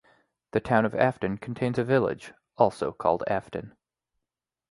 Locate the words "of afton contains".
0.85-1.77